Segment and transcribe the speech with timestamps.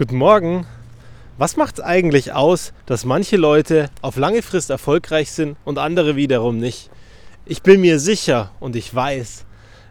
[0.00, 0.66] Guten Morgen.
[1.36, 6.16] Was macht es eigentlich aus, dass manche Leute auf lange Frist erfolgreich sind und andere
[6.16, 6.88] wiederum nicht?
[7.44, 9.44] Ich bin mir sicher und ich weiß,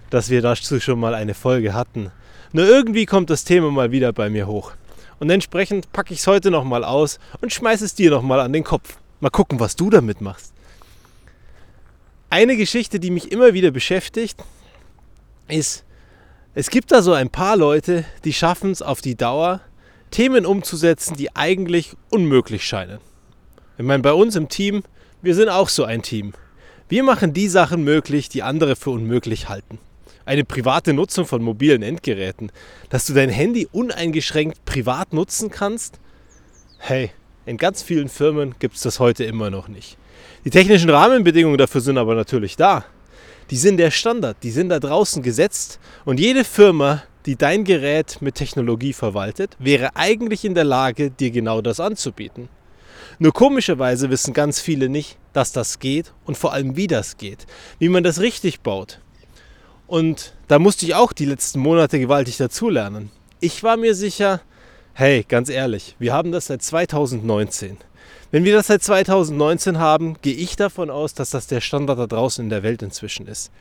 [0.10, 2.12] dass wir dazu schon mal eine Folge hatten.
[2.54, 4.72] Nur irgendwie kommt das Thema mal wieder bei mir hoch.
[5.20, 8.64] Und entsprechend packe ich es heute nochmal aus und schmeiße es dir nochmal an den
[8.64, 8.98] Kopf.
[9.20, 10.54] Mal gucken, was du damit machst.
[12.32, 14.44] Eine Geschichte, die mich immer wieder beschäftigt,
[15.48, 15.86] ist,
[16.56, 19.62] es gibt da so ein paar Leute, die schaffen es auf die Dauer,
[20.12, 23.00] Themen umzusetzen, die eigentlich unmöglich scheinen.
[23.78, 24.84] Ich meine, bei uns im Team,
[25.22, 26.34] wir sind auch so ein Team.
[26.90, 29.78] Wir machen die Sachen möglich, die andere für unmöglich halten.
[30.26, 32.52] Eine private Nutzung von mobilen Endgeräten,
[32.90, 36.00] dass du dein Handy uneingeschränkt privat nutzen kannst?
[36.78, 37.12] Hey,
[37.46, 39.98] in ganz vielen Firmen gibt es das heute immer noch nicht.
[40.46, 42.86] Die technischen Rahmenbedingungen dafür sind aber natürlich da.
[43.50, 48.24] Die sind der Standard, die sind da draußen gesetzt und jede Firma, die dein Gerät
[48.24, 52.50] mit Technologie verwaltet, wäre eigentlich in der Lage, dir genau das anzubieten.
[53.20, 57.46] Nur komischerweise wissen ganz viele nicht, dass das geht und vor allem wie das geht,
[57.78, 59.00] wie man das richtig baut.
[59.86, 63.12] Und da musste ich auch die letzten Monate gewaltig dazulernen.
[63.40, 64.42] Ich war mir sicher,
[64.94, 67.78] hey, ganz ehrlich, wir haben das seit 2019.
[68.32, 72.08] Wenn wir das seit 2019 haben, gehe ich davon aus, dass das der Standard da
[72.08, 73.52] draußen in der Welt inzwischen ist.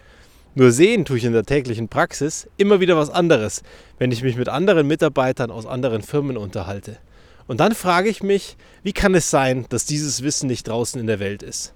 [0.55, 3.63] Nur sehen tue ich in der täglichen Praxis immer wieder was anderes,
[3.99, 6.99] wenn ich mich mit anderen Mitarbeitern aus anderen Firmen unterhalte.
[7.47, 11.07] Und dann frage ich mich, wie kann es sein, dass dieses Wissen nicht draußen in
[11.07, 11.75] der Welt ist?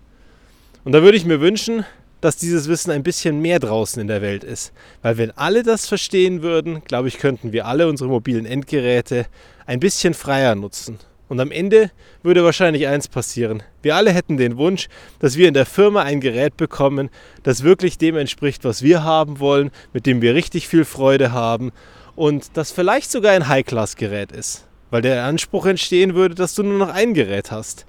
[0.85, 1.85] Und da würde ich mir wünschen,
[2.21, 4.73] dass dieses Wissen ein bisschen mehr draußen in der Welt ist.
[5.03, 9.27] Weil wenn alle das verstehen würden, glaube ich, könnten wir alle unsere mobilen Endgeräte
[9.67, 10.99] ein bisschen freier nutzen.
[11.33, 11.91] Und am Ende
[12.23, 13.63] würde wahrscheinlich eins passieren.
[13.81, 14.89] Wir alle hätten den Wunsch,
[15.19, 17.09] dass wir in der Firma ein Gerät bekommen,
[17.43, 21.73] das wirklich dem entspricht, was wir haben wollen, mit dem wir richtig viel Freude haben
[22.17, 24.67] und das vielleicht sogar ein High-Class-Gerät ist.
[24.91, 27.87] Weil der Anspruch entstehen würde, dass du nur noch ein Gerät hast.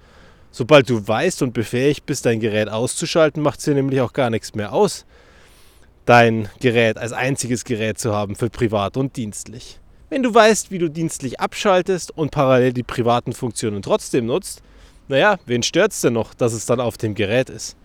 [0.49, 4.29] Sobald du weißt und befähigt bist, dein Gerät auszuschalten, macht es dir nämlich auch gar
[4.29, 5.05] nichts mehr aus,
[6.05, 9.81] dein Gerät als einziges Gerät zu haben für privat und dienstlich.
[10.13, 14.61] Wenn du weißt, wie du dienstlich abschaltest und parallel die privaten Funktionen trotzdem nutzt,
[15.07, 17.75] naja, wen stört es denn noch, dass es dann auf dem Gerät ist?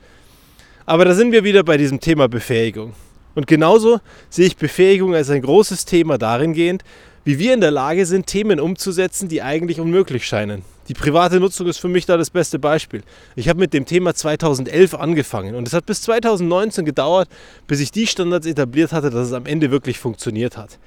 [0.84, 2.92] Aber da sind wir wieder bei diesem Thema Befähigung.
[3.34, 6.84] Und genauso sehe ich Befähigung als ein großes Thema darin gehend,
[7.24, 10.64] wie wir in der Lage sind, Themen umzusetzen, die eigentlich unmöglich scheinen.
[10.88, 13.04] Die private Nutzung ist für mich da das beste Beispiel.
[13.36, 17.30] Ich habe mit dem Thema 2011 angefangen und es hat bis 2019 gedauert,
[17.66, 20.78] bis ich die Standards etabliert hatte, dass es am Ende wirklich funktioniert hat.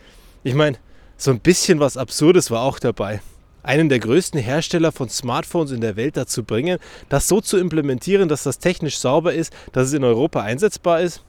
[0.43, 0.77] Ich meine,
[1.21, 3.21] so ein bisschen was Absurdes war auch dabei.
[3.61, 8.27] Einen der größten Hersteller von Smartphones in der Welt dazu bringen, das so zu implementieren,
[8.27, 11.23] dass das technisch sauber ist, dass es in Europa einsetzbar ist?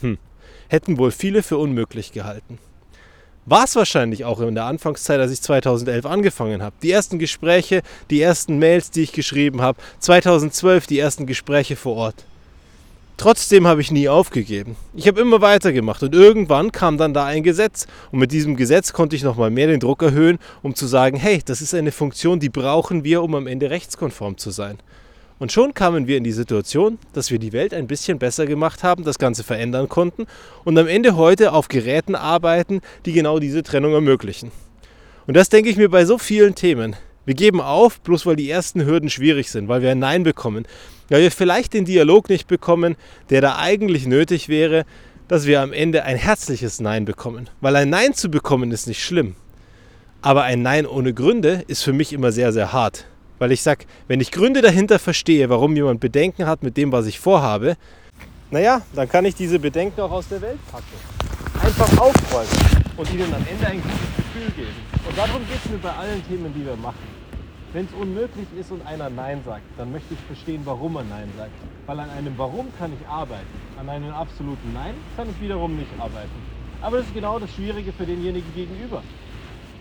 [0.00, 0.18] Hm,
[0.66, 2.58] hätten wohl viele für unmöglich gehalten.
[3.44, 6.74] War es wahrscheinlich auch in der Anfangszeit, als ich 2011 angefangen habe.
[6.82, 11.94] Die ersten Gespräche, die ersten Mails, die ich geschrieben habe, 2012 die ersten Gespräche vor
[11.94, 12.24] Ort.
[13.18, 14.76] Trotzdem habe ich nie aufgegeben.
[14.94, 18.92] Ich habe immer weitergemacht und irgendwann kam dann da ein Gesetz und mit diesem Gesetz
[18.92, 22.40] konnte ich nochmal mehr den Druck erhöhen, um zu sagen, hey, das ist eine Funktion,
[22.40, 24.78] die brauchen wir, um am Ende rechtskonform zu sein.
[25.38, 28.82] Und schon kamen wir in die Situation, dass wir die Welt ein bisschen besser gemacht
[28.82, 30.26] haben, das Ganze verändern konnten
[30.64, 34.50] und am Ende heute auf Geräten arbeiten, die genau diese Trennung ermöglichen.
[35.26, 36.96] Und das denke ich mir bei so vielen Themen.
[37.24, 40.66] Wir geben auf, bloß weil die ersten Hürden schwierig sind, weil wir ein Nein bekommen,
[41.08, 42.96] weil wir vielleicht den Dialog nicht bekommen,
[43.30, 44.84] der da eigentlich nötig wäre,
[45.28, 47.48] dass wir am Ende ein herzliches Nein bekommen.
[47.60, 49.34] Weil ein Nein zu bekommen ist nicht schlimm.
[50.22, 53.06] Aber ein Nein ohne Gründe ist für mich immer sehr, sehr hart.
[53.38, 57.06] Weil ich sage, wenn ich Gründe dahinter verstehe, warum jemand Bedenken hat mit dem, was
[57.06, 57.76] ich vorhabe,
[58.50, 60.84] naja, dann kann ich diese Bedenken auch aus der Welt packen.
[61.60, 62.48] Einfach aufräumen
[62.96, 64.76] und ihnen am Ende ein gutes Gefühl geben.
[65.08, 67.15] Und darum geht es mir bei allen Themen, die wir machen.
[67.76, 71.34] Wenn es unmöglich ist und einer Nein sagt, dann möchte ich verstehen, warum er Nein
[71.34, 71.52] sagt.
[71.84, 73.60] Weil an einem Warum kann ich arbeiten.
[73.76, 76.42] An einem absoluten Nein kann ich wiederum nicht arbeiten.
[76.80, 79.04] Aber das ist genau das Schwierige für denjenigen gegenüber.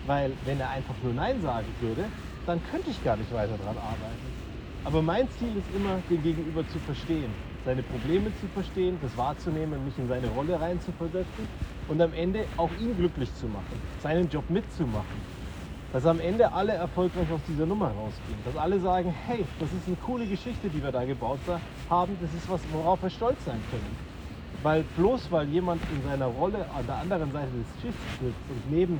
[0.03, 2.11] Weil wenn er einfach nur Nein sagen würde,
[2.46, 4.35] dann könnte ich gar nicht weiter daran arbeiten.
[4.84, 7.31] Aber mein Ziel ist immer, den Gegenüber zu verstehen,
[7.64, 11.47] seine Probleme zu verstehen, das wahrzunehmen, mich in seine Rolle reinzuversetzen
[11.87, 15.34] und am Ende auch ihn glücklich zu machen, seinen Job mitzumachen
[15.96, 18.38] dass am Ende alle erfolgreich aus dieser Nummer rausgehen.
[18.44, 21.40] Dass alle sagen, hey, das ist eine coole Geschichte, die wir da gebaut
[21.90, 23.96] haben, das ist was, worauf wir stolz sein können.
[24.62, 28.72] Weil bloß weil jemand in seiner Rolle an der anderen Seite des Schiffs sitzt und
[28.74, 29.00] neben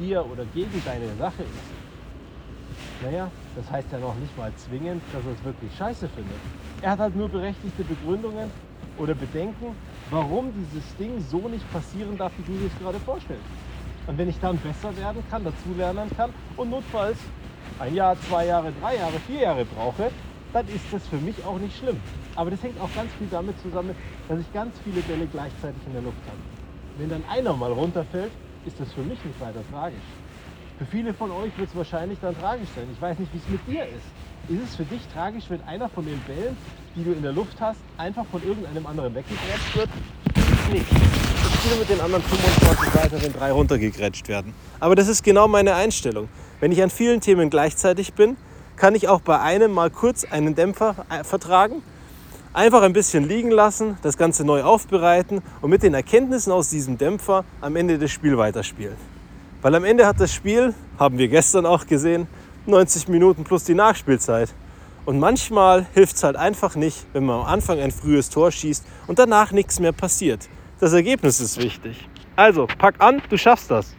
[0.00, 5.24] dir oder gegen deine Sache ist, naja, das heißt ja noch nicht mal zwingend, dass
[5.24, 6.40] er es wirklich scheiße findet.
[6.80, 8.50] Er hat halt nur berechtigte Begründungen
[8.98, 9.76] oder Bedenken,
[10.10, 13.61] warum dieses Ding so nicht passieren darf, wie du dir es gerade vorstellst.
[14.06, 17.18] Und wenn ich dann besser werden kann, dazulernen kann und notfalls
[17.78, 20.10] ein Jahr, zwei Jahre, drei Jahre, vier Jahre brauche,
[20.52, 22.00] dann ist das für mich auch nicht schlimm.
[22.34, 23.94] Aber das hängt auch ganz viel damit zusammen,
[24.28, 26.38] dass ich ganz viele Bälle gleichzeitig in der Luft habe.
[26.98, 28.32] Wenn dann einer mal runterfällt,
[28.66, 29.98] ist das für mich nicht weiter tragisch.
[30.78, 32.86] Für viele von euch wird es wahrscheinlich dann tragisch sein.
[32.92, 34.06] Ich weiß nicht, wie es mit dir ist.
[34.48, 36.56] Ist es für dich tragisch, wenn einer von den Bällen,
[36.96, 39.88] die du in der Luft hast, einfach von irgendeinem anderen weggegrätscht wird?
[40.72, 41.31] Nicht.
[41.52, 44.54] Spiele mit den anderen 25 weiter, wenn drei runtergegrätscht werden.
[44.80, 46.28] Aber das ist genau meine Einstellung.
[46.60, 48.36] Wenn ich an vielen Themen gleichzeitig bin,
[48.76, 51.82] kann ich auch bei einem mal kurz einen Dämpfer äh, vertragen,
[52.52, 56.98] einfach ein bisschen liegen lassen, das Ganze neu aufbereiten und mit den Erkenntnissen aus diesem
[56.98, 58.96] Dämpfer am Ende das Spiel weiterspielen.
[59.62, 62.26] Weil am Ende hat das Spiel, haben wir gestern auch gesehen,
[62.66, 64.52] 90 Minuten plus die Nachspielzeit.
[65.04, 68.84] Und manchmal hilft es halt einfach nicht, wenn man am Anfang ein frühes Tor schießt
[69.06, 70.48] und danach nichts mehr passiert.
[70.82, 71.96] Das Ergebnis ist wichtig.
[72.34, 73.94] Also, pack an, du schaffst das.